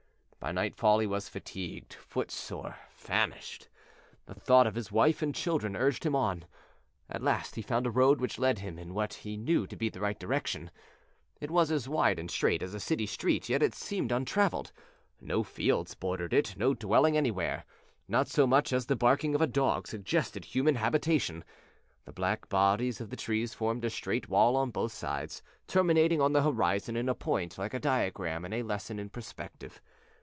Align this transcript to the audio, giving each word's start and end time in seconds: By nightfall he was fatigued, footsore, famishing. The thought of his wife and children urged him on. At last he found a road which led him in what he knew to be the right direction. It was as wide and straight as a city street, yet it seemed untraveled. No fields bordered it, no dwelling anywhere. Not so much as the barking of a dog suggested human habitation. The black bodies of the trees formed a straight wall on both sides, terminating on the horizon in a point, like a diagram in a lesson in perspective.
By 0.43 0.51
nightfall 0.51 0.97
he 0.97 1.05
was 1.05 1.29
fatigued, 1.29 1.93
footsore, 1.93 2.75
famishing. 2.95 3.67
The 4.25 4.33
thought 4.33 4.65
of 4.65 4.73
his 4.73 4.91
wife 4.91 5.21
and 5.21 5.35
children 5.35 5.75
urged 5.75 6.03
him 6.03 6.15
on. 6.15 6.45
At 7.11 7.21
last 7.21 7.53
he 7.53 7.61
found 7.61 7.85
a 7.85 7.91
road 7.91 8.19
which 8.19 8.39
led 8.39 8.57
him 8.57 8.79
in 8.79 8.95
what 8.95 9.13
he 9.13 9.37
knew 9.37 9.67
to 9.67 9.75
be 9.75 9.87
the 9.87 9.99
right 9.99 10.19
direction. 10.19 10.71
It 11.39 11.51
was 11.51 11.69
as 11.71 11.87
wide 11.87 12.17
and 12.17 12.29
straight 12.31 12.63
as 12.63 12.73
a 12.73 12.79
city 12.79 13.05
street, 13.05 13.49
yet 13.49 13.61
it 13.61 13.75
seemed 13.75 14.11
untraveled. 14.11 14.71
No 15.21 15.43
fields 15.43 15.93
bordered 15.93 16.33
it, 16.33 16.57
no 16.57 16.73
dwelling 16.73 17.15
anywhere. 17.15 17.63
Not 18.07 18.27
so 18.27 18.47
much 18.47 18.73
as 18.73 18.87
the 18.87 18.95
barking 18.95 19.35
of 19.35 19.41
a 19.43 19.47
dog 19.47 19.87
suggested 19.87 20.45
human 20.45 20.73
habitation. 20.73 21.43
The 22.05 22.13
black 22.13 22.49
bodies 22.49 22.99
of 22.99 23.11
the 23.11 23.15
trees 23.15 23.53
formed 23.53 23.85
a 23.85 23.91
straight 23.91 24.27
wall 24.27 24.55
on 24.57 24.71
both 24.71 24.91
sides, 24.91 25.43
terminating 25.67 26.19
on 26.19 26.33
the 26.33 26.41
horizon 26.41 26.97
in 26.97 27.09
a 27.09 27.13
point, 27.13 27.59
like 27.59 27.75
a 27.75 27.79
diagram 27.79 28.43
in 28.43 28.53
a 28.53 28.63
lesson 28.63 28.97
in 28.97 29.11
perspective. 29.11 29.79